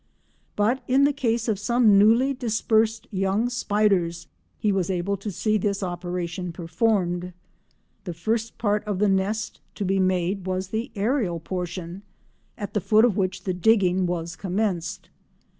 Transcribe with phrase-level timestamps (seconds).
[0.55, 4.25] But in the case of some newly dispersed young spiders
[4.57, 7.33] he was able to see this operation performed.
[8.05, 12.01] The first part of the nest to be made was the aërial portion,
[12.57, 15.11] at the foot of which the digging was commenced.